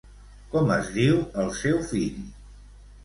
[0.53, 2.19] Com es diu el seu fill?